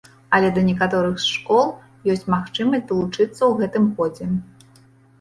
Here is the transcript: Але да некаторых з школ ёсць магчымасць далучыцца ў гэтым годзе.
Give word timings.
Але 0.37 0.47
да 0.55 0.63
некаторых 0.69 1.19
з 1.25 1.29
школ 1.33 1.65
ёсць 2.15 2.27
магчымасць 2.37 2.89
далучыцца 2.91 3.41
ў 3.49 3.53
гэтым 3.63 3.83
годзе. 3.97 4.25